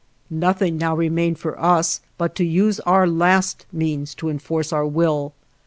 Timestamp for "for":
1.37-1.61